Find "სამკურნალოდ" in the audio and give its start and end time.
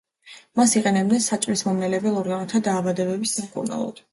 3.39-4.07